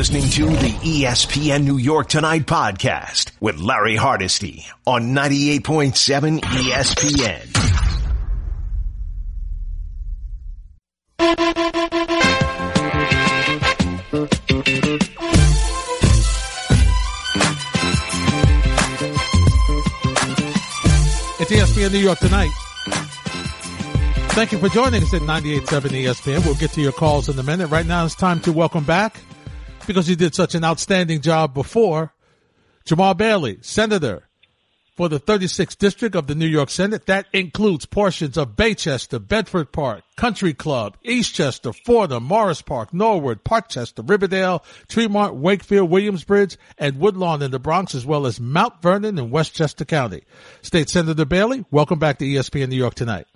[0.00, 7.44] listening to the ESPN New York Tonight podcast with Larry Hardesty on 98.7 ESPN.
[21.38, 22.50] It's ESPN New York Tonight.
[24.30, 26.46] Thank you for joining us at 98.7 ESPN.
[26.46, 27.66] We'll get to your calls in a minute.
[27.66, 29.20] Right now it's time to welcome back,
[29.86, 32.12] because he did such an outstanding job before,
[32.86, 34.28] Jamaal Bailey, Senator
[35.00, 37.06] for the 36th District of the New York Senate.
[37.06, 44.06] That includes portions of Baychester, Bedford Park, Country Club, Eastchester, Fordham, Morris Park, Norwood, Parkchester,
[44.06, 49.30] Riverdale, Tremont, Wakefield, Williamsbridge, and Woodlawn in the Bronx, as well as Mount Vernon in
[49.30, 50.22] Westchester County.
[50.60, 53.26] State Senator Bailey, welcome back to ESPN New York tonight.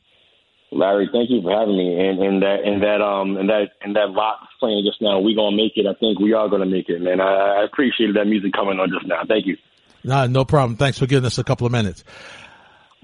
[0.74, 1.94] Larry, thank you for having me.
[1.94, 5.20] And, and that and that um and that and that lot playing just now.
[5.20, 5.86] We gonna make it.
[5.86, 7.20] I think we are gonna make it, man.
[7.20, 9.22] I, I appreciated that music coming on just now.
[9.26, 9.56] Thank you.
[10.02, 10.76] No, no problem.
[10.76, 12.04] Thanks for giving us a couple of minutes.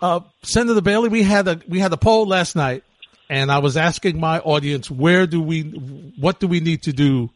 [0.03, 2.85] Uh, Senator Bailey, we had a we had a poll last night,
[3.29, 7.31] and I was asking my audience where do we what do we need to do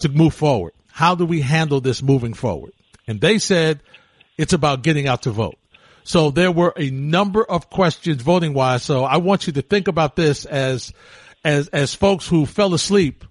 [0.00, 0.72] to move forward?
[0.90, 2.72] How do we handle this moving forward?
[3.06, 3.80] And they said
[4.36, 5.58] it's about getting out to vote.
[6.08, 8.82] So there were a number of questions voting wise.
[8.82, 10.94] So I want you to think about this as,
[11.44, 13.26] as, as folks who fell asleep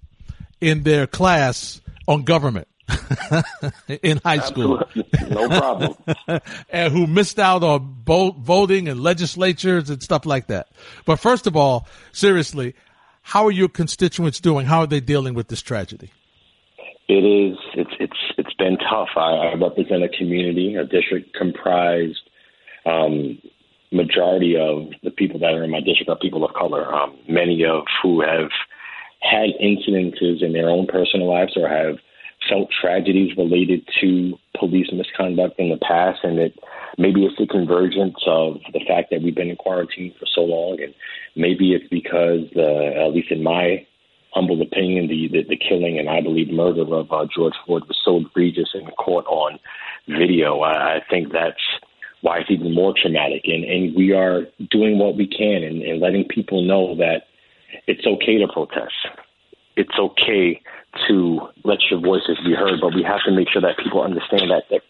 [0.60, 2.68] in their class on government.
[4.02, 4.80] in high school.
[5.28, 5.94] no problem.
[6.70, 10.68] and who missed out on bo- voting and legislatures and stuff like that.
[11.04, 12.76] But first of all, seriously,
[13.22, 14.66] how are your constituents doing?
[14.66, 16.12] How are they dealing with this tragedy?
[17.08, 17.58] It is.
[17.74, 19.08] It's it's it's been tough.
[19.16, 22.27] I, I represent a community, a district comprised
[22.88, 23.38] um,
[23.92, 27.64] majority of the people that are in my district are people of color, um, many
[27.64, 28.50] of who have
[29.20, 31.96] had incidences in their own personal lives or have
[32.48, 36.52] felt tragedies related to police misconduct in the past, and that
[36.96, 40.80] maybe it's the convergence of the fact that we've been in quarantine for so long,
[40.80, 40.94] and
[41.34, 43.84] maybe it's because, uh, at least in my
[44.32, 47.98] humble opinion, the, the, the killing and I believe murder of uh, George Floyd was
[48.04, 49.58] so egregious and caught on
[50.06, 50.60] video.
[50.60, 51.77] I, I think that's
[52.20, 53.42] why it's even more traumatic.
[53.44, 57.22] And, and we are doing what we can and, and letting people know that
[57.86, 58.94] it's okay to protest.
[59.76, 60.60] It's okay
[61.06, 64.50] to let your voices be heard, but we have to make sure that people understand
[64.50, 64.82] that, that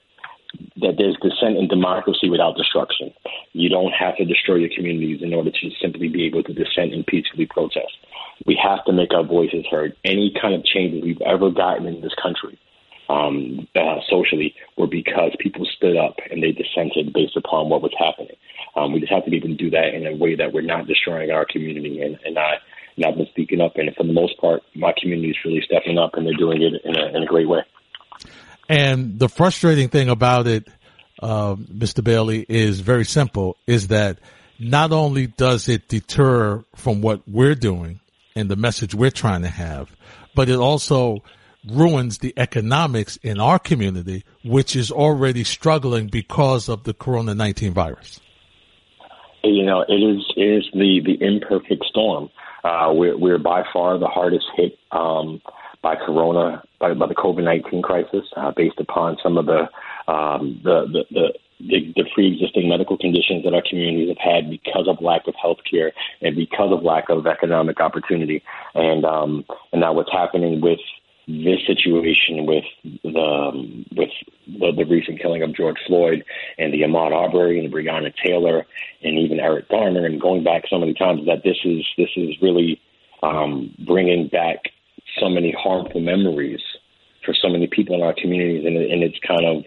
[0.81, 3.13] that there's dissent in democracy without destruction.
[3.53, 6.95] You don't have to destroy your communities in order to simply be able to dissent
[6.95, 7.93] and peacefully protest.
[8.47, 9.95] We have to make our voices heard.
[10.05, 12.59] Any kind of changes we've ever gotten in this country
[13.09, 17.95] um, uh, socially were because people stood up and they dissented based upon what was
[17.99, 18.37] happening.
[18.77, 20.63] Um, we just have to be able to do that in a way that we're
[20.63, 22.01] not destroying our community.
[22.03, 22.39] And, and
[22.99, 25.99] and I've been speaking up, and for the most part, my community is really stepping
[25.99, 27.61] up, and they're doing it in a, in a great way.
[28.69, 30.67] And the frustrating thing about it,
[31.23, 32.03] uh, Mr.
[32.03, 34.19] Bailey, is very simple: is that
[34.59, 38.01] not only does it deter from what we're doing
[38.35, 39.95] and the message we're trying to have,
[40.35, 41.23] but it also
[41.67, 47.73] ruins the economics in our community, which is already struggling because of the Corona 19
[47.73, 48.21] virus?
[49.43, 52.31] You know, it is, it is the, the imperfect storm.
[52.65, 55.41] Uh, we're, we're by far the hardest hit um,
[55.83, 59.69] by Corona, by, by the COVID 19 crisis, uh, based upon some of the,
[60.13, 61.29] um, the, the, the
[61.61, 65.59] the, the pre-existing medical conditions that our communities have had because of lack of health
[65.69, 65.93] care
[66.23, 68.43] and because of lack of economic opportunity.
[68.75, 70.79] And um, and now what's happening with
[71.29, 72.65] this situation with
[73.05, 74.09] the um, with
[74.47, 76.25] the, the, recent killing of George Floyd
[76.57, 78.67] and the Ahmaud Arbery and Breonna Taylor
[79.03, 82.35] and even Eric Garner and going back so many times that this is this is
[82.41, 82.81] really
[83.23, 84.71] um, bringing back
[85.21, 86.61] so many harmful memories
[87.25, 88.65] for so many people in our communities.
[88.65, 89.65] And, and it's kind of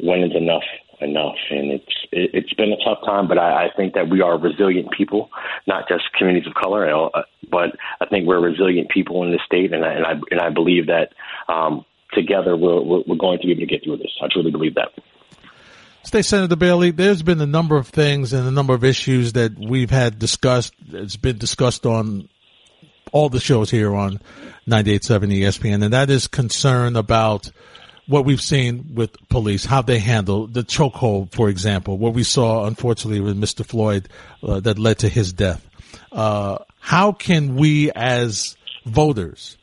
[0.00, 0.64] when is enough
[1.00, 1.36] enough.
[1.50, 4.38] And it's it, it's been a tough time, but I, I think that we are
[4.38, 5.30] resilient people,
[5.66, 9.72] not just communities of color, uh, but I think we're resilient people in this state,
[9.72, 11.12] and I and I, and I believe that
[11.48, 14.10] um, together we're, we're going to be able to get through this.
[14.22, 14.88] I truly believe that.
[16.04, 19.58] State Senator Bailey, there's been a number of things and a number of issues that
[19.58, 20.72] we've had discussed.
[20.90, 22.28] It's been discussed on
[23.12, 24.20] all the shows here on
[24.66, 27.50] 98.7 ESPN, and that is concern about
[28.08, 32.64] what we've seen with police, how they handle the chokehold, for example, what we saw,
[32.64, 33.64] unfortunately, with Mr.
[33.64, 34.08] Floyd
[34.42, 35.64] uh, that led to his death.
[36.10, 38.56] Uh, how can we as
[38.86, 39.58] voters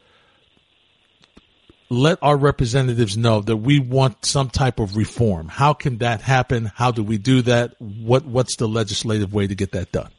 [1.90, 5.48] let our representatives know that we want some type of reform?
[5.48, 6.72] How can that happen?
[6.76, 7.74] How do we do that?
[7.80, 10.12] What What's the legislative way to get that done?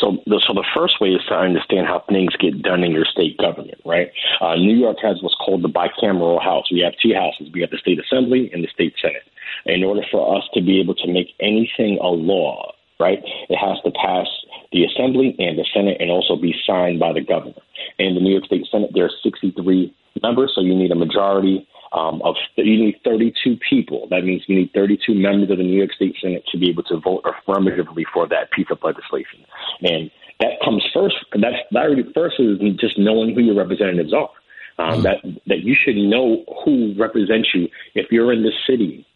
[0.00, 3.04] So the so the first way is to understand how things get done in your
[3.04, 4.10] state government, right?
[4.40, 6.72] Uh, New York has what's called the bicameral House.
[6.72, 7.52] We have two houses.
[7.52, 9.22] We have the state assembly and the state senate.
[9.66, 13.78] In order for us to be able to make anything a law, right, it has
[13.84, 14.26] to pass
[14.72, 17.60] the assembly and the senate and also be signed by the governor.
[17.98, 21.66] In the New York State Senate, there are 63 members, so you need a majority
[21.92, 24.06] um, of you need 32 people.
[24.10, 26.84] That means you need 32 members of the New York State Senate to be able
[26.84, 29.44] to vote affirmatively for that piece of legislation.
[29.82, 31.16] And that comes first.
[31.32, 34.30] That's that already first is just knowing who your representatives are.
[34.78, 35.02] Um, mm.
[35.02, 35.16] That
[35.46, 37.68] that you should know who represents you.
[37.94, 39.06] If you're in the city,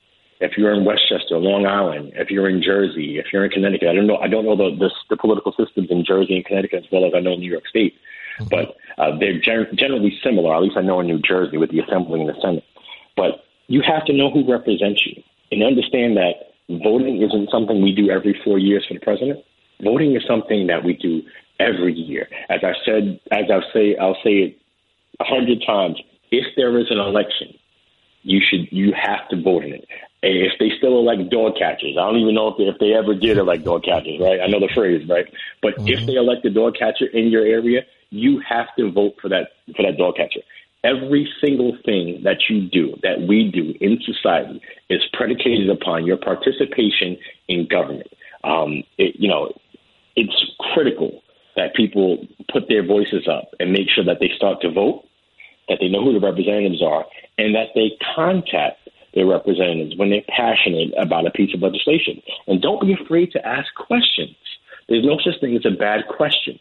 [0.41, 3.95] if you're in Westchester, Long Island, if you're in Jersey, if you're in Connecticut, I
[3.95, 4.17] don't know.
[4.17, 7.13] I don't know the the, the political systems in Jersey and Connecticut as well as
[7.15, 7.95] I know New York State.
[8.39, 8.49] Mm-hmm.
[8.51, 10.55] But uh, they're gen- generally similar.
[10.55, 12.65] At least I know in New Jersey with the Assembly and the Senate.
[13.17, 17.95] But you have to know who represents you and understand that voting isn't something we
[17.95, 19.45] do every four years for the president.
[19.83, 21.23] Voting is something that we do
[21.59, 22.29] every year.
[22.49, 24.59] As I said, as I say, I'll say it
[25.21, 26.01] a hundred times.
[26.31, 27.55] If there is an election,
[28.23, 29.87] you should you have to vote in it.
[30.23, 32.95] And if they still elect dog catchers, I don't even know if they, if they
[32.95, 34.41] ever did elect dog catchers, right?
[34.41, 35.27] I know the phrase, right?
[35.61, 35.89] But mm-hmm.
[35.89, 39.49] if they elect a dog catcher in your area, you have to vote for that
[39.77, 40.41] for that dog catcher.
[40.83, 44.61] Every single thing that you do, that we do in society,
[44.91, 47.17] is predicated upon your participation
[47.49, 48.09] in government.
[48.45, 49.53] Um, it, you know,
[50.15, 50.35] it's
[50.75, 51.23] critical
[51.57, 55.05] that people put their voices up and make sure that they start to vote,
[55.69, 57.07] that they know who the representatives are,
[57.39, 58.79] and that they contact
[59.15, 62.21] their representatives when they're passionate about a piece of legislation.
[62.47, 64.37] And don't be afraid to ask questions.
[64.89, 66.59] There's no such thing as a bad question.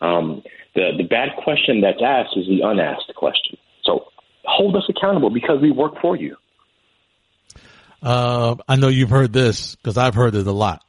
[0.00, 0.42] Um,
[0.74, 3.58] the, the bad question that's asked is the unasked question.
[3.84, 4.06] So
[4.44, 6.36] hold us accountable because we work for you.
[8.02, 10.82] Uh, I know you've heard this because I've heard it a lot.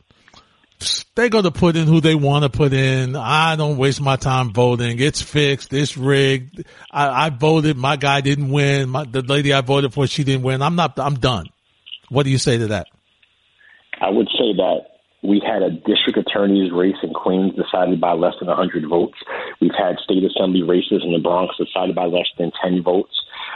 [1.16, 3.16] They're going to put in who they want to put in.
[3.16, 5.00] I don't waste my time voting.
[5.00, 5.74] It's fixed.
[5.74, 6.66] It's rigged.
[6.92, 7.78] I, I voted.
[7.78, 8.90] My guy didn't win.
[8.90, 10.62] My, the lady I voted for, she didn't win.
[10.62, 11.48] I'm not, I'm done.
[12.10, 12.88] What do you say to that?
[14.00, 14.97] I would say that
[15.28, 19.18] we had a district attorney's race in Queens decided by less than 100 votes.
[19.60, 23.12] We've had state assembly races in the Bronx decided by less than 10 votes.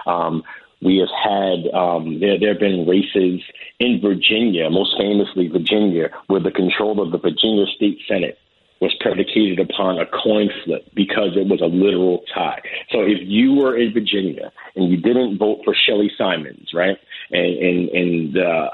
[0.05, 0.43] Um,
[0.81, 2.37] we have had um, there.
[2.39, 3.41] There have been races
[3.79, 8.37] in Virginia, most famously Virginia, where the control of the Virginia State Senate
[8.81, 12.59] was predicated upon a coin flip because it was a literal tie.
[12.91, 16.97] So if you were in Virginia and you didn't vote for Shelly Simonds, right,
[17.31, 18.69] and and and uh,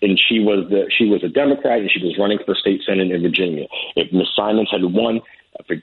[0.00, 3.10] and she was the she was a Democrat and she was running for state senate
[3.10, 3.66] in Virginia.
[3.96, 5.20] If Miss Simonds had won,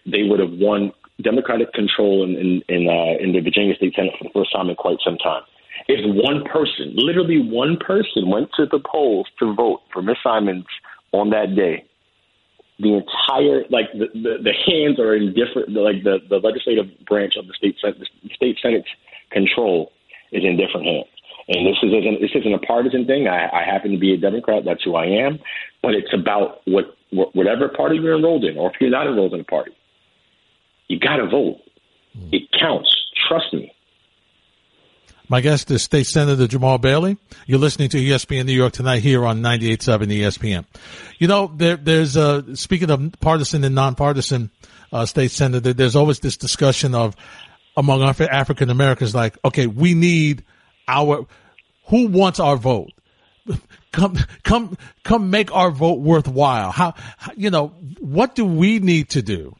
[0.05, 4.13] they would have won Democratic control in in in, uh, in the Virginia State Senate
[4.17, 5.43] for the first time in quite some time.
[5.87, 10.67] If one person, literally one person, went to the polls to vote for Miss Simonds
[11.11, 11.83] on that day,
[12.81, 17.33] the entire like the, the, the hands are in different like the, the legislative branch
[17.37, 18.89] of the state the state senate's
[19.29, 19.91] control
[20.31, 21.07] is in different hands.
[21.47, 23.27] And this isn't this isn't a partisan thing.
[23.27, 24.63] I, I happen to be a Democrat.
[24.65, 25.39] That's who I am.
[25.81, 29.33] But it's about what, what whatever party you're enrolled in, or if you're not enrolled
[29.33, 29.71] in a party,
[30.87, 31.57] you got to vote.
[32.31, 32.93] It counts.
[33.27, 33.73] Trust me.
[35.31, 37.15] My guest is State Senator Jamaal Bailey.
[37.45, 40.65] You're listening to ESPN New York tonight here on 98.7 ESPN.
[41.19, 44.51] You know, there, there's, a, speaking of partisan and nonpartisan,
[44.91, 47.15] uh, state senator, there's always this discussion of
[47.77, 50.43] among African Americans, like, okay, we need
[50.89, 51.25] our,
[51.85, 52.91] who wants our vote?
[53.93, 56.71] Come, come, come make our vote worthwhile.
[56.71, 56.93] How,
[57.35, 57.69] you know,
[57.99, 59.55] what do we need to do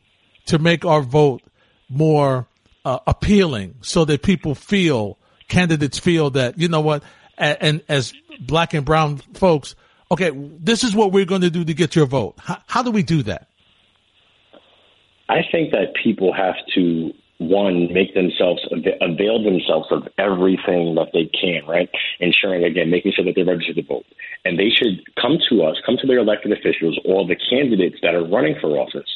[0.48, 1.42] to make our vote
[1.90, 2.48] more
[2.86, 5.18] uh, appealing so that people feel
[5.52, 7.04] candidates feel that you know what,
[7.38, 9.76] and, and as black and brown folks,
[10.10, 12.36] okay, this is what we're going to do to get your vote.
[12.40, 13.48] How, how do we do that?
[15.30, 21.26] I think that people have to one make themselves avail themselves of everything that they
[21.26, 21.90] can, right?
[22.20, 24.06] Ensuring again, making sure that they're registered to vote,
[24.46, 28.14] and they should come to us, come to their elected officials or the candidates that
[28.14, 29.10] are running for office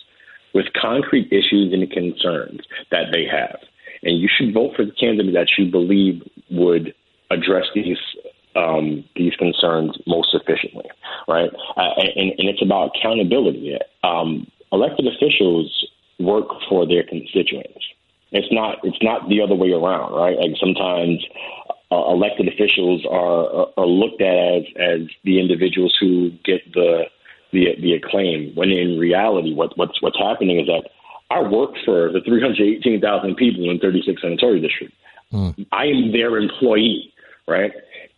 [0.55, 3.59] with concrete issues and concerns that they have
[4.05, 6.21] and you should vote for the candidate that you believe
[6.51, 6.93] would
[7.31, 7.97] address these
[8.55, 10.89] um, these concerns most efficiently,
[11.27, 11.49] right?
[11.75, 13.77] Uh, and, and, it's about accountability.
[14.01, 15.85] Um, elected officials
[16.19, 17.83] work for their constituents.
[18.31, 20.37] It's not it's not the other way around, right?
[20.37, 21.25] Like sometimes
[21.91, 27.03] uh, elected officials are are looked at as as the individuals who get the
[27.51, 28.53] the the acclaim.
[28.55, 30.89] When in reality, what what's what's happening is that
[31.29, 34.93] I work for the 318,000 people in 36 senatorial district.
[35.33, 35.65] Mm.
[35.71, 37.13] I am their employee,
[37.47, 37.71] right?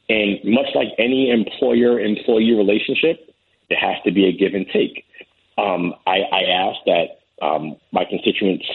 [0.10, 3.34] And much like any employer employee relationship,
[3.70, 5.06] there has to be a give and take.
[5.58, 8.66] um, I, I ask that um, my constituents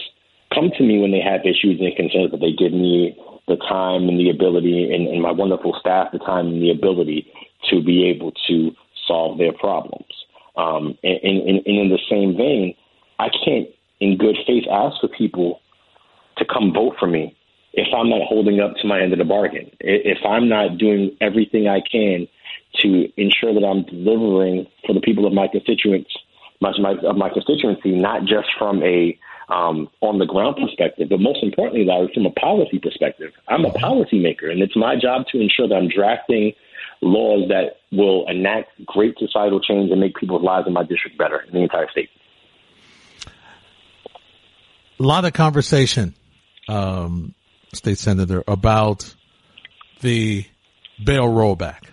[0.53, 4.07] come to me when they have issues and concerns, that they give me the time
[4.07, 7.27] and the ability, and, and my wonderful staff the time and the ability
[7.69, 8.71] to be able to
[9.07, 10.05] solve their problems.
[10.55, 12.75] Um, and, and, and in the same vein,
[13.19, 13.67] I can't,
[14.03, 15.61] in good faith, ask for people
[16.37, 17.35] to come vote for me
[17.73, 21.15] if I'm not holding up to my end of the bargain, if I'm not doing
[21.21, 22.27] everything I can
[22.81, 26.11] to ensure that I'm delivering for the people of my constituents,
[26.59, 29.17] my, my, of my constituency, not just from a
[29.49, 33.31] um, on the ground perspective, but most importantly, Larry, from a policy perspective.
[33.49, 36.53] I'm a policymaker, and it's my job to ensure that I'm drafting
[37.01, 41.41] laws that will enact great societal change and make people's lives in my district better
[41.41, 42.09] in the entire state.
[45.03, 46.15] A lot of conversation,
[46.69, 47.35] um,
[47.73, 49.13] state senator, about
[49.99, 50.45] the
[51.03, 51.89] bail rollback,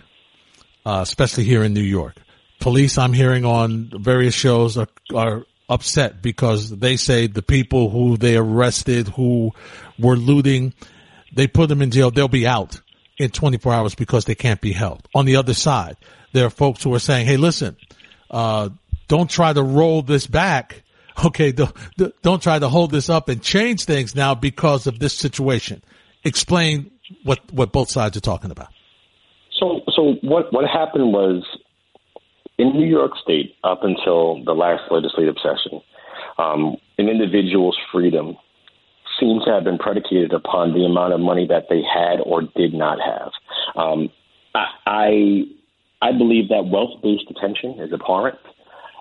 [0.85, 2.15] uh, especially here in New York.
[2.61, 8.15] Police, I'm hearing on various shows, are, are upset because they say the people who
[8.15, 9.51] they arrested who
[9.99, 10.73] were looting,
[11.35, 12.11] they put them in jail.
[12.11, 12.79] They'll be out
[13.17, 15.05] in 24 hours because they can't be held.
[15.13, 15.97] On the other side,
[16.31, 17.75] there are folks who are saying, Hey, listen,
[18.29, 18.69] uh,
[19.09, 20.83] don't try to roll this back.
[21.25, 21.51] Okay.
[21.51, 21.75] Don't,
[22.21, 25.83] don't try to hold this up and change things now because of this situation.
[26.23, 26.89] Explain
[27.23, 28.69] what, what both sides are talking about.
[29.59, 31.43] So, so what, what happened was
[32.57, 35.81] in New York State, up until the last legislative session,
[36.37, 38.35] um, an individual's freedom
[39.19, 42.73] seems to have been predicated upon the amount of money that they had or did
[42.73, 43.31] not have.
[43.75, 44.09] Um,
[44.85, 45.43] I,
[46.01, 48.39] I believe that wealth-based detention is abhorrent.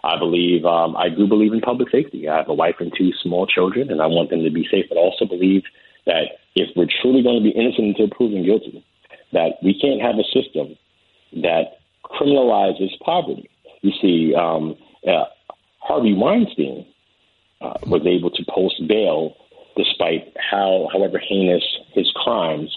[0.02, 2.28] I believe um, I do believe in public safety.
[2.28, 4.86] I have a wife and two small children, and I want them to be safe.
[4.88, 5.64] But also believe
[6.06, 8.84] that if we're truly going to be innocent until proven guilty,
[9.32, 10.76] that we can't have a system
[11.42, 13.48] that criminalizes poverty.
[13.82, 14.76] You see, um,
[15.06, 15.24] uh,
[15.78, 16.86] Harvey Weinstein
[17.60, 19.36] uh, was able to post bail
[19.76, 22.76] despite how, however heinous his crimes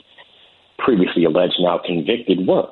[0.78, 2.68] previously alleged, now convicted, were.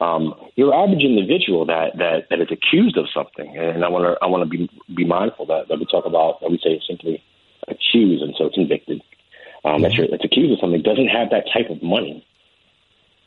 [0.00, 4.22] Um, your average individual that, that, that is accused of something, and I want to
[4.22, 7.22] I want to be be mindful that, that we talk about that we say simply
[7.66, 9.02] accused and so convicted.
[9.64, 12.24] Um, that you're, that's accused of something doesn't have that type of money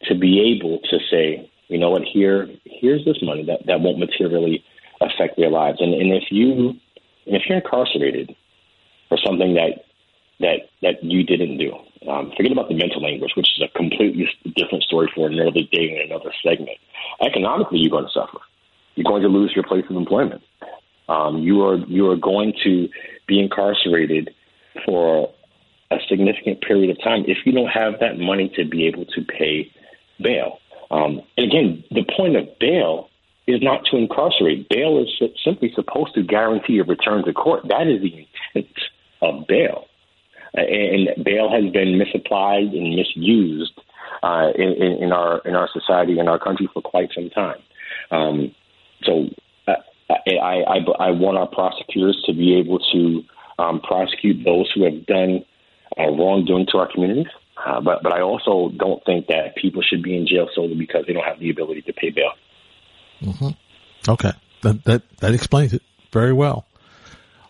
[0.03, 3.99] to be able to say, you know what, here, here's this money that, that won't
[3.99, 4.63] materially
[5.01, 5.79] affect their lives.
[5.81, 6.69] And, and if you,
[7.25, 8.35] and if you're incarcerated
[9.09, 9.83] for something that,
[10.39, 11.73] that, that you didn't do,
[12.09, 15.95] um, forget about the mental language, which is a completely different story for another day
[15.95, 16.77] in another segment.
[17.21, 18.39] Economically, you're going to suffer.
[18.95, 20.41] You're going to lose your place of employment.
[21.07, 22.89] Um, you are you are going to
[23.27, 24.33] be incarcerated
[24.85, 25.31] for
[25.91, 29.21] a significant period of time if you don't have that money to be able to
[29.23, 29.71] pay
[30.21, 30.59] bail.
[30.91, 33.09] Um, and again, the point of bail
[33.47, 34.69] is not to incarcerate.
[34.69, 35.09] Bail is
[35.43, 37.67] simply supposed to guarantee a return to court.
[37.67, 38.77] That is the intent
[39.21, 39.88] of bail.
[40.53, 43.79] And bail has been misapplied and misused
[44.23, 47.59] uh, in, in, our in our society in our country for quite some time.
[48.11, 48.55] Um,
[49.03, 49.29] so
[49.67, 49.75] uh,
[50.09, 53.23] I, I, I, want our prosecutors to be able to
[53.59, 55.45] um, prosecute those who have done
[55.97, 57.31] uh, wrongdoing to our communities.
[57.65, 61.05] Uh, but but I also don't think that people should be in jail solely because
[61.05, 62.31] they don't have the ability to pay bail.
[63.21, 64.11] Mm-hmm.
[64.11, 66.65] Okay, that, that that explains it very well.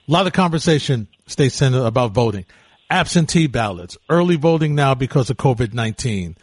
[0.07, 2.45] A lot of conversation, state senate, about voting,
[2.89, 6.35] absentee ballots, early voting now because of COVID nineteen.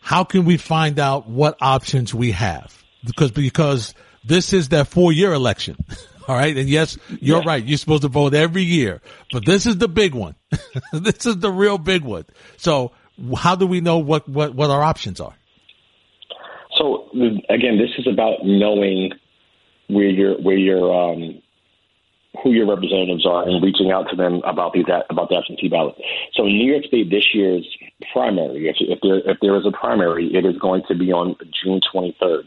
[0.00, 2.82] How can we find out what options we have?
[3.04, 3.94] Because because
[4.24, 5.76] this is that four year election.
[6.28, 6.56] All right.
[6.56, 7.46] And yes, you're yeah.
[7.48, 7.64] right.
[7.64, 10.34] You're supposed to vote every year, but this is the big one.
[10.92, 12.24] this is the real big one.
[12.56, 12.92] So
[13.36, 15.34] how do we know what, what, what our options are?
[16.76, 17.08] So
[17.48, 19.12] again, this is about knowing
[19.88, 21.40] where your where your um,
[22.42, 25.94] who your representatives are and reaching out to them about these about the absentee ballot.
[26.34, 27.66] So in New York State, this year's
[28.12, 31.36] primary, if, if there if there is a primary, it is going to be on
[31.62, 32.44] June 23rd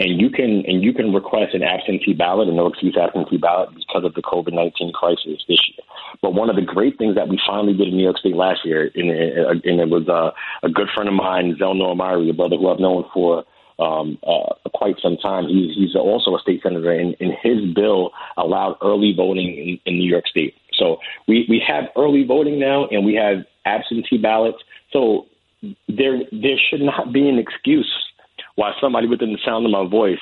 [0.00, 3.70] and you can and you can request an absentee ballot, a no excuse absentee ballot,
[3.74, 5.84] because of the COVID nineteen crisis this year.
[6.22, 8.64] But one of the great things that we finally did in New York State last
[8.64, 10.30] year, and, and it was uh,
[10.62, 13.44] a good friend of mine, Zellnor Myrie, a brother who I've known for
[13.78, 15.46] um, uh, quite some time.
[15.48, 19.98] He's, he's also a state senator, and, and his bill allowed early voting in, in
[19.98, 20.54] New York State.
[20.74, 24.58] So we, we have early voting now, and we have absentee ballots.
[24.92, 25.26] So
[25.88, 27.92] there there should not be an excuse
[28.54, 30.18] why somebody within the sound of my voice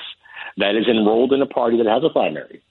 [0.56, 2.62] that is enrolled in a party that has a primary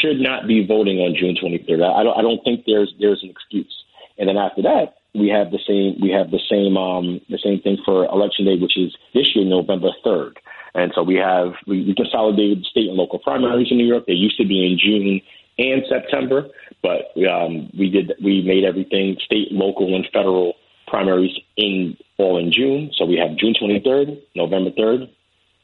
[0.00, 1.82] should not be voting on June 23rd.
[1.82, 3.74] I don't, I don't think there's there's an excuse.
[4.18, 7.60] And then after that, we have the same we have the same um, the same
[7.60, 10.36] thing for election day, which is this year November 3rd.
[10.74, 14.04] And so we have we, we consolidated state and local primaries in New York.
[14.06, 15.20] They used to be in June.
[15.58, 16.48] and September,
[16.82, 20.54] but um, we did we made everything state, local, and federal
[20.86, 22.90] primaries in all in June.
[22.96, 25.10] So we have June 23rd, November 3rd.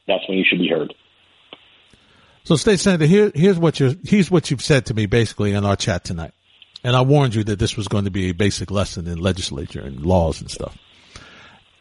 [0.07, 0.93] That's when you should be heard.
[2.45, 5.64] So, State Senator, here, here's what you here's what you've said to me basically in
[5.67, 6.33] our chat tonight,
[6.85, 9.80] and I warned you that this was going to be a basic lesson in legislature
[9.80, 10.76] and laws and stuff.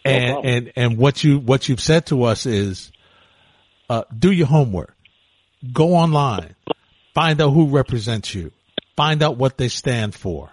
[0.03, 0.53] And problem.
[0.53, 2.91] and and what you what you've said to us is,
[3.89, 4.95] uh, do your homework,
[5.73, 6.55] go online,
[7.13, 8.51] find out who represents you,
[8.95, 10.49] find out what they stand for.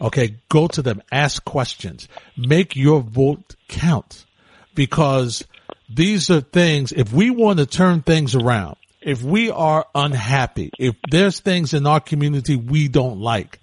[0.00, 4.26] Okay, go to them, ask questions, make your vote count,
[4.74, 5.44] because
[5.88, 6.92] these are things.
[6.92, 11.86] If we want to turn things around, if we are unhappy, if there's things in
[11.86, 13.60] our community we don't like,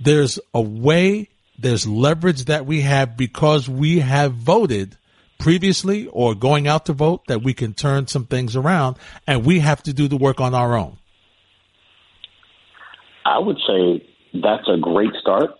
[0.00, 1.28] there's a way,
[1.58, 4.96] there's leverage that we have because we have voted
[5.38, 9.60] previously or going out to vote that we can turn some things around and we
[9.60, 10.96] have to do the work on our own.
[13.24, 15.50] I would say that's a great start,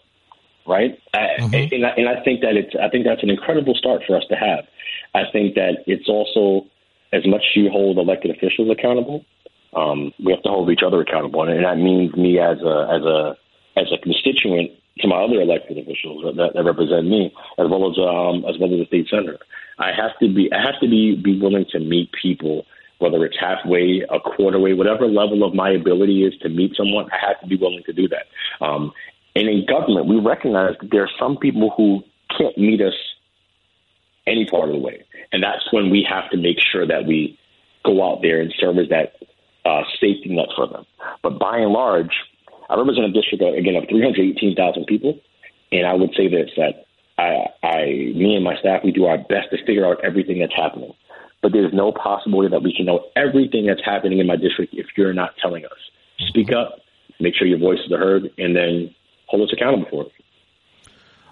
[0.67, 0.99] right?
[1.15, 1.73] I, Mhm.
[1.73, 4.25] and, I, and I think that it's I think that's an incredible start for us
[4.31, 4.67] to have.
[5.15, 6.67] I think that it's also
[7.13, 9.25] as much as you hold elected officials accountable,
[9.75, 13.03] um, we have to hold each other accountable, and that means me as a as
[13.05, 13.37] a
[13.79, 14.71] as a constituent
[15.01, 18.73] to my other elected officials that, that represent me, as well as um, as well
[18.75, 19.39] as the state senator.
[19.79, 22.67] I have to be I have to be be willing to meet people,
[22.99, 27.09] whether it's halfway, a quarter way, whatever level of my ability is to meet someone.
[27.13, 28.27] I have to be willing to do that.
[28.65, 28.93] Um,
[29.37, 32.03] and in government, we recognize that there are some people who
[32.37, 32.95] can't meet us
[34.27, 37.39] any part of the way, and that's when we have to make sure that we
[37.85, 39.15] go out there and serve as that
[39.65, 40.85] uh, safety net for them.
[41.23, 42.11] But by and large,
[42.69, 45.19] I represent a district uh, again of 318,000 people,
[45.73, 46.87] and I would say this that
[47.19, 47.85] I, I,
[48.15, 50.93] me and my staff, we do our best to figure out everything that's happening.
[51.43, 54.87] But there's no possibility that we can know everything that's happening in my district if
[54.97, 55.79] you're not telling us.
[56.29, 56.81] Speak up,
[57.21, 58.95] make sure your voices are heard, and then
[59.27, 60.13] hold us accountable for it.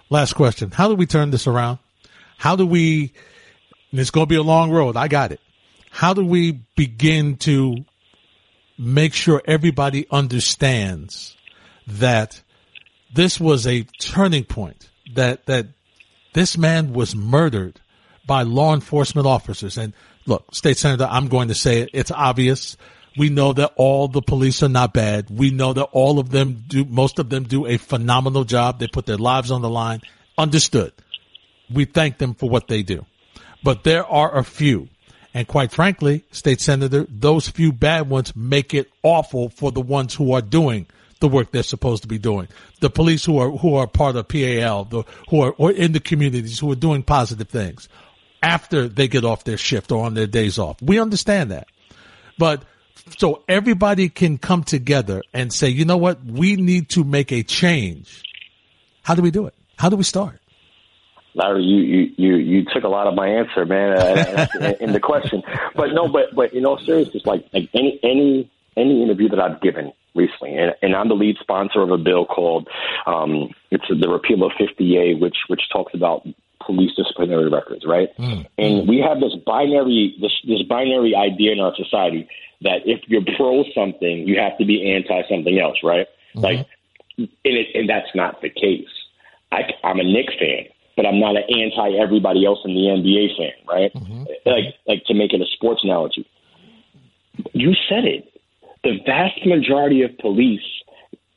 [0.09, 0.71] Last question.
[0.71, 1.79] How do we turn this around?
[2.39, 3.13] How do we,
[3.93, 4.97] it's going to be a long road.
[4.97, 5.41] I got it.
[5.91, 7.85] How do we begin to
[8.79, 11.37] make sure everybody understands
[11.87, 12.43] that
[13.15, 15.67] this was a turning point, that, that
[16.35, 17.81] this man was murdered
[18.27, 19.79] by law enforcement officers.
[19.79, 19.95] And
[20.27, 21.91] look, state senator, I'm going to say it.
[21.93, 22.77] It's obvious.
[23.17, 25.31] We know that all the police are not bad.
[25.31, 28.79] We know that all of them do, most of them do a phenomenal job.
[28.79, 30.03] They put their lives on the line.
[30.37, 30.93] Understood.
[31.73, 33.07] We thank them for what they do.
[33.65, 34.89] But there are a few.
[35.37, 40.15] And quite frankly, state senator, those few bad ones make it awful for the ones
[40.15, 40.87] who are doing
[41.21, 42.49] the work they're supposed to be doing.
[42.81, 46.01] The police who are, who are part of PAL, the, who are or in the
[46.01, 47.87] communities who are doing positive things
[48.43, 50.81] after they get off their shift or on their days off.
[50.81, 51.69] We understand that.
[52.39, 52.63] But
[53.19, 56.25] so everybody can come together and say, you know what?
[56.25, 58.23] We need to make a change.
[59.03, 59.55] How do we do it?
[59.77, 60.41] How do we start?
[61.37, 65.01] Larry, you, you, you, you took a lot of my answer, man, uh, in the
[65.01, 65.43] question.
[65.75, 69.61] But no, but but know, seriously, it's like like any any any interview that I've
[69.61, 72.69] given recently, and, and I'm the lead sponsor of a bill called
[73.07, 76.27] um, it's the repeal of 50A, which which talks about
[76.65, 78.09] police disciplinary records, right?
[78.57, 82.29] And we have this binary this this binary idea in our society
[82.63, 86.07] that if you're pro something, you have to be anti something else, right?
[86.35, 86.67] Like,
[87.19, 88.89] and it, and that's not the case.
[89.53, 90.67] I, I'm a Knicks fan,
[90.97, 93.93] but I'm not an anti everybody else in the NBA fan, right?
[93.95, 94.25] Mm-hmm.
[94.47, 96.27] Like, like to make it a sports analogy.
[97.53, 98.33] You said it.
[98.83, 100.63] The vast majority of police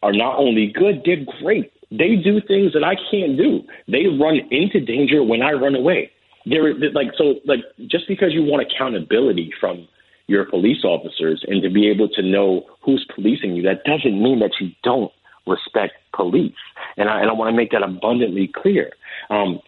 [0.01, 1.71] are not only good, they're great.
[1.91, 3.61] They do things that I can't do.
[3.87, 6.11] They run into danger when I run away.
[6.45, 9.87] They're like so like just because you want accountability from
[10.27, 14.39] your police officers and to be able to know who's policing you, that doesn't mean
[14.39, 15.11] that you don't
[15.47, 16.53] respect police.
[16.97, 18.91] And I, and I want to make that abundantly clear.
[19.29, 19.59] Um,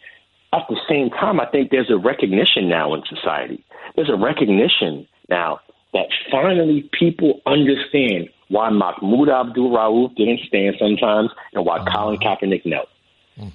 [0.53, 3.63] at the same time, I think there's a recognition now in society.
[3.95, 5.59] There's a recognition now
[5.93, 12.65] that finally people understand why Mahmoud Abdul Rauf didn't stand sometimes and why Colin Kaepernick
[12.65, 12.89] knelt.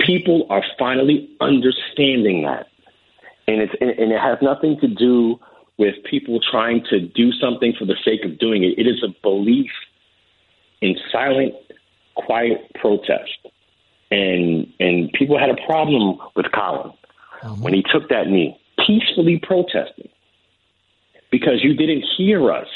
[0.01, 2.69] People are finally understanding that.
[3.47, 5.39] And, it's, and and it has nothing to do
[5.79, 8.79] with people trying to do something for the sake of doing it.
[8.79, 9.71] It is a belief
[10.81, 11.55] in silent,
[12.15, 13.47] quiet protest.
[14.11, 16.93] And and people had a problem with Colin
[17.61, 20.09] when he took that knee, peacefully protesting,
[21.31, 22.69] because you didn't hear us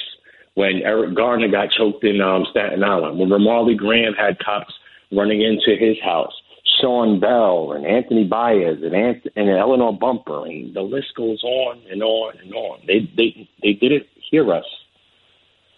[0.54, 4.74] when Eric Garner got choked in um, Staten Island, when Ramarley Graham had cops
[5.12, 6.32] running into his house,
[6.80, 11.80] Sean Bell and Anthony Baez and Ant- and Eleanor Bumpurs, and the list goes on
[11.90, 12.80] and on and on.
[12.86, 14.64] They they they didn't hear us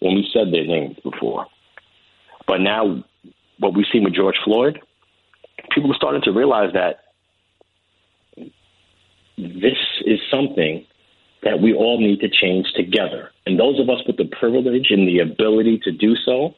[0.00, 1.46] when we said their names before.
[2.46, 3.04] But now,
[3.58, 4.80] what we've seen with George Floyd,
[5.74, 7.00] people are starting to realize that
[9.36, 10.86] this is something
[11.42, 13.30] that we all need to change together.
[13.46, 16.54] And those of us with the privilege and the ability to do so,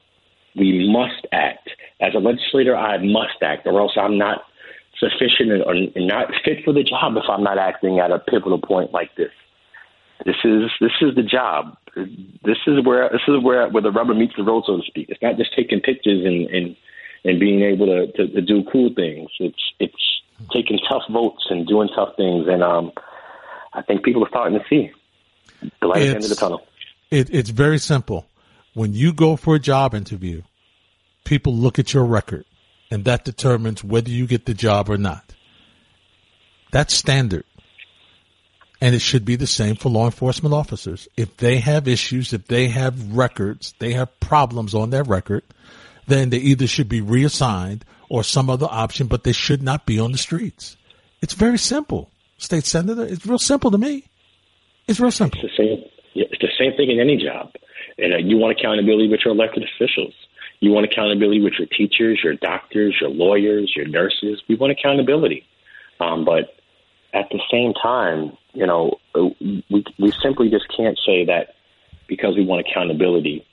[0.57, 1.71] we must act.
[2.01, 4.43] As a legislator, I must act, or else I'm not
[4.99, 8.93] sufficient or not fit for the job if I'm not acting at a pivotal point
[8.93, 9.33] like this.
[10.25, 11.77] This is this is the job.
[11.97, 15.09] This is where this is where where the rubber meets the road, so to speak.
[15.09, 16.77] It's not just taking pictures and and,
[17.25, 19.31] and being able to, to, to do cool things.
[19.41, 20.21] It's it's
[20.53, 22.93] taking tough votes and doing tough things, and um,
[23.73, 24.91] I think people are starting to see
[25.81, 26.67] the light at the end of the tunnel.
[27.11, 28.27] It, it's very simple.
[28.75, 30.43] When you go for a job interview,
[31.25, 32.45] people look at your record,
[32.91, 35.35] and that determines whether you get the job or not.
[36.73, 37.45] That's standard.
[38.81, 41.09] And it should be the same for law enforcement officers.
[41.17, 45.45] If they have issues, if they have records, they have problems on their record,
[46.07, 49.99] then they either should be reassigned or some other option, but they should not be
[49.99, 50.77] on the streets.
[51.23, 52.11] It's very simple.
[52.39, 54.05] State senator, it's real simple to me.
[54.87, 55.41] It's real simple.
[55.43, 55.85] It's the same.
[56.15, 57.53] It's the same thing in any job.
[57.99, 60.15] And uh, you want accountability with your elected officials.
[60.61, 64.43] You want accountability with your teachers, your doctors, your lawyers, your nurses.
[64.49, 65.47] We want accountability.
[66.01, 66.55] Um, but
[67.13, 71.55] at the same time, you know, we we simply just can't say that
[72.09, 73.47] because we want accountability,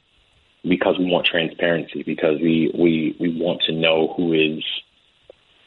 [0.64, 4.64] because we want transparency, because we we we want to know who is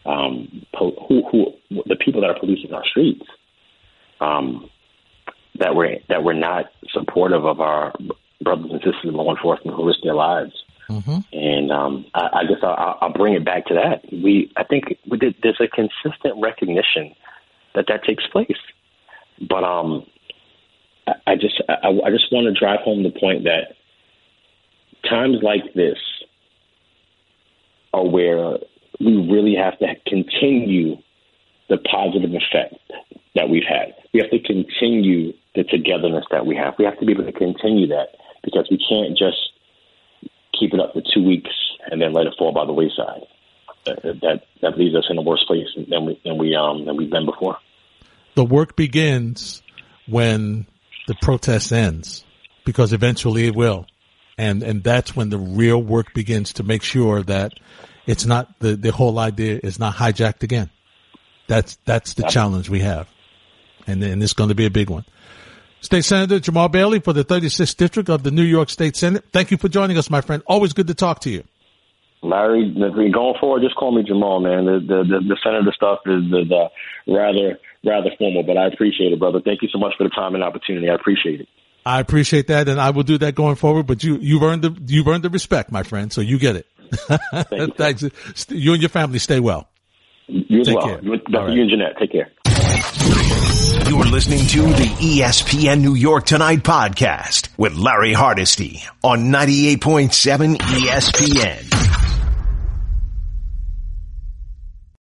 [0.06, 3.26] um, po- who who the people that are policing our streets.
[4.20, 4.70] Um,
[5.58, 7.92] that we're that we're not supportive of our
[8.42, 10.52] brothers and sisters in law enforcement who risk their lives.
[10.88, 11.18] Mm-hmm.
[11.32, 14.04] And um, I, I guess I'll, I'll bring it back to that.
[14.12, 17.14] We, I think, we did, there's a consistent recognition
[17.74, 18.58] that that takes place.
[19.40, 20.04] But um,
[21.06, 23.76] I, I just, I, I just want to drive home the point that
[25.08, 25.98] times like this
[27.92, 28.58] are where
[29.00, 30.96] we really have to continue
[31.68, 32.74] the positive effect
[33.34, 33.94] that we've had.
[34.12, 36.74] We have to continue the togetherness that we have.
[36.78, 38.08] We have to be able to continue that
[38.42, 39.38] because we can't just
[40.58, 41.50] keep it up for two weeks
[41.90, 43.22] and then let it fall by the wayside.
[43.84, 47.10] That that leaves us in a worse place than we than we um than we've
[47.10, 47.58] been before.
[48.34, 49.62] The work begins
[50.06, 50.66] when
[51.06, 52.24] the protest ends,
[52.64, 53.86] because eventually it will,
[54.38, 57.54] and and that's when the real work begins to make sure that
[58.06, 60.70] it's not the the whole idea is not hijacked again.
[61.46, 63.08] That's that's the challenge we have,
[63.86, 65.04] and and it's going to be a big one.
[65.80, 69.22] State Senator Jamaal Bailey for the 36th District of the New York State Senate.
[69.32, 70.42] Thank you for joining us, my friend.
[70.46, 71.44] Always good to talk to you.
[72.22, 72.72] Larry,
[73.12, 74.64] going forward, just call me Jamaal, man.
[74.64, 76.68] The the the, the senator stuff is the, uh,
[77.06, 79.40] the rather rather formal, but I appreciate it, brother.
[79.44, 80.88] Thank you so much for the time and opportunity.
[80.88, 81.48] I appreciate it.
[81.86, 83.86] I appreciate that, and I will do that going forward.
[83.86, 86.12] But you you've earned the you've earned the respect, my friend.
[86.12, 86.66] So you get it.
[86.92, 88.02] Thank Thanks.
[88.48, 89.68] You and your family stay well.
[90.26, 90.86] You as Take well.
[90.86, 91.00] Care.
[91.02, 91.52] You, right.
[91.52, 91.98] you and Jeanette.
[91.98, 92.30] Take care.
[93.88, 101.73] You're listening to the ESPN New York Tonight podcast with Larry Hardesty on 98.7 ESPN.